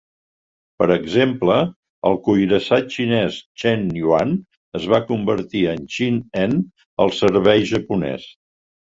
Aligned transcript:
Per 0.83 0.85
exemple, 0.93 1.57
el 2.11 2.17
cuirassat 2.29 2.89
xinès 2.95 3.39
"Chen 3.65 3.87
Yuan" 4.01 4.35
es 4.83 4.91
va 4.97 5.03
convertir 5.13 5.65
en 5.77 5.89
"Chin'en" 5.99 6.61
al 7.07 7.17
servei 7.23 7.67
japonès. 7.77 8.31